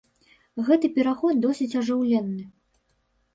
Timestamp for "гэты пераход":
0.69-1.43